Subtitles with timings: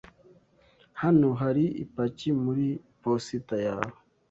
[1.01, 2.65] Hano hari ipaki muri
[3.01, 3.91] posita yawe.